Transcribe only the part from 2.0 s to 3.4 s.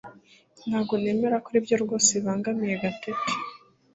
bibangamiye Gatete